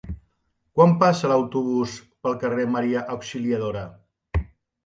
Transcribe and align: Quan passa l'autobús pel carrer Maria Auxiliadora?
Quan 0.77 0.95
passa 1.03 1.29
l'autobús 1.33 1.93
pel 2.27 2.39
carrer 2.45 2.65
Maria 2.79 3.07
Auxiliadora? 3.17 3.85